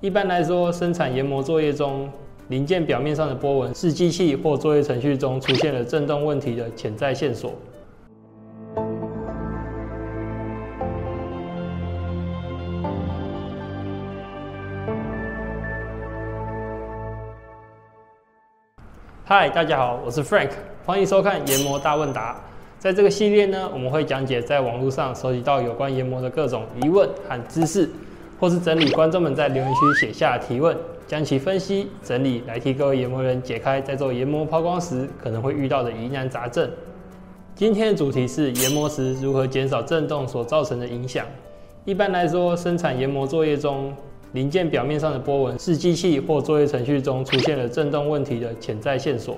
[0.00, 2.08] 一般来说，生产研磨作业中，
[2.50, 7.52] 零件表面上的波纹是机器或作业程序中出现了振动问题的潜在线索。
[19.24, 20.50] 嗨，大家好，我是 Frank，
[20.86, 22.40] 欢迎收看研磨大问答。
[22.78, 27.90] 在这个系列呢，我们会讲解在网络上收集到有关研磨的各种疑问和知识。
[28.38, 30.76] 或是整理观众们在留言区写下提问，
[31.06, 36.70] 将其分析整理来替各位研磨人解开在做研磨抛光时可能会遇到的疑难杂症。
[37.56, 41.26] 今天的主题是研磨时如何减少振动所造成的影响。
[41.84, 43.92] 一般来说，生产研磨作业中
[44.32, 49.36] 零件表面上的波纹是机器或作业程序中出现了振动问题的潜在线索，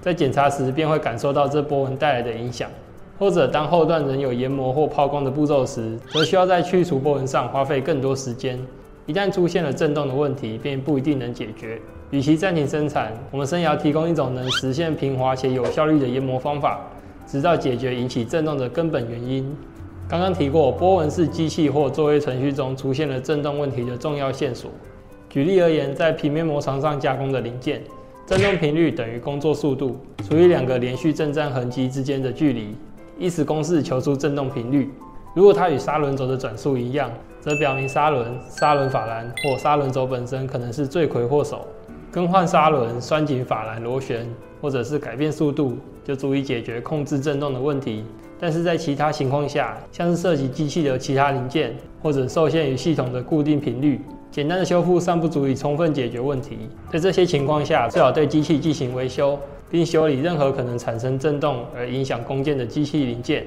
[0.00, 2.70] 在检查时便会感受到这波纹带来的影响。
[3.18, 8.58] 或者当后段仍有研磨或抛光的步骤时，则需要在去除波纹上花费更多时间。
[9.06, 11.80] 一旦出现了振动的问题，便不一定能解决。
[12.10, 16.80] 与其暂停生产，我们生涯提供一种能实现平滑且有效率的研磨方法，
[17.26, 19.56] 直到解决引起振动的根本原因。
[20.08, 24.70] 刚刚提过，波纹是机器或作业程序中出现了振动问题的重要线索。
[25.28, 27.82] 举例而言，在平面磨床上加工的零件，
[28.26, 32.74] 振动频率等于工作速度除以两个连续震颤痕迹之间的距离。
[33.18, 34.90] 依此公式求出振动频率。
[35.34, 41.66] 如果它与砂轮轴的转速一样，则表明砂轮、砂轮法兰或砂轮轴本身可能是罪魁祸首。
[42.10, 44.26] 更换砂轮、拴紧法兰螺旋，
[44.62, 48.04] 或者是改变速度，就足以解决控制振动的问题。
[48.40, 56.56] 但是在其他情况下，像是涉及机器的其他零件，或者受限于系统的固定频率，简单的修复尚不足以充分解决问题。
[56.90, 59.38] 在这些情况下，最好对机器进行维修。
[59.70, 63.44] 并修理任何可能产生振动而影响工件的机器零件。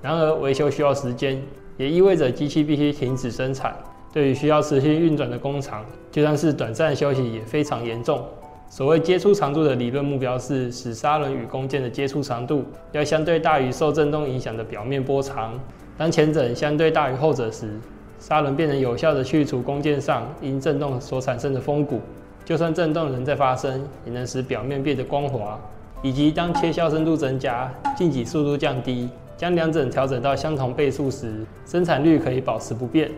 [0.00, 1.40] 然而，维修需要时间，
[1.76, 3.74] 也意味着机器必须停止生产。
[4.12, 8.22] 对于需要持续运转的工厂，就算是短暂休息也非常严重。
[8.68, 15.58] 所谓接触长度的理论目标是使砂轮与工件的接触长度要相对大于受振动影响的表面波长。
[15.96, 17.78] 当前者相对大于后者时，
[18.18, 22.00] 砂轮便能有效地去除工件上因振动所产生的风骨。
[22.44, 25.58] 就算振动仍在发生，也能使表面变得光滑。
[26.02, 33.08] 以及当切削深度增加、进挤速度降低，将两者调整到相同倍数时，生产率可以保持不变。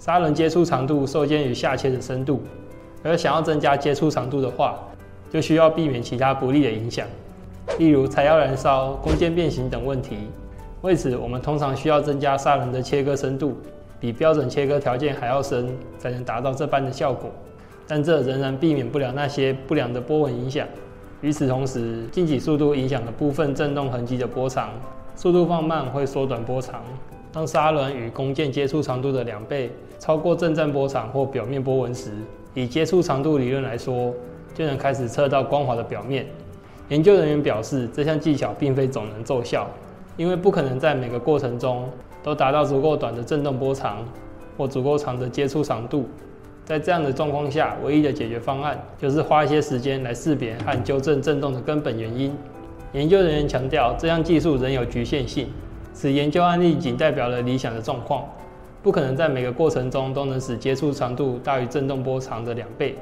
[0.00, 2.42] 砂轮接触长度受限于下切的深度，
[3.04, 4.76] 而想要增加接触长度的话，
[5.30, 7.06] 就需要避免其他不利的影响，
[7.78, 10.16] 例如材料燃烧、工件变形等问题。
[10.82, 13.56] 为此，我们通常需要增加砂轮的切割深度，
[14.00, 15.68] 比标准切割条件还要深，
[16.00, 17.30] 才能达到这般的效果。
[17.86, 20.66] 但这仍然避免不了那些不良的波纹影响。
[21.20, 24.70] 与此同时，进挤速度影响了部分振动痕迹的波长，
[25.14, 26.82] 速度放慢会缩短波长。
[27.32, 32.12] 当砂轮与弓箭接触长度的两倍超过震颤波长或表面波纹时，
[32.52, 34.14] 以接触长度理论来说，
[34.54, 36.26] 就能开始测到光滑的表面。
[36.90, 39.68] 研究人员表示，这项技巧并非总能奏效，
[40.16, 41.88] 因为不可能在每个过程中
[42.22, 44.06] 都达到足够短的振动波长
[44.58, 46.06] 或足够长的接触长度。
[46.64, 52.34] 在这样的状况下，唯一的解决方案就是花一些时间来识别和纠正振动的根本原因。
[52.92, 55.48] 研究人员强调，这项技术仍有局限性，
[55.92, 58.24] 此研究案例仅代表了理想的状况，
[58.82, 62.96] 不可能在每个过程中都能使接触长度大于振动波长的两倍，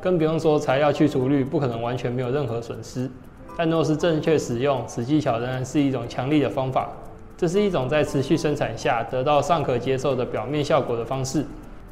[0.00, 3.10] 更不用说材料去除率不可能完全没有任何损失。
[3.56, 6.88] 但若是正确使用，此技巧仍然是一种强力的方法。
[7.36, 11.44] 这是一种在持续生产下得到尚可接受的表面效果的方式。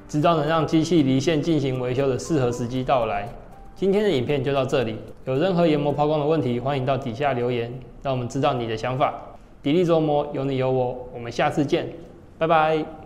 [0.09, 3.29] 直到能让机器离线进行维修的适合时机到来。
[3.77, 4.97] 今天的影片就到这里，
[5.27, 9.15] 有任何研磨抛光的问题，欢迎到底下留言，让我们知道你的想法。
[9.63, 11.87] 砥砺琢磨，有你有我，我们下次见，
[12.39, 12.98] 拜拜。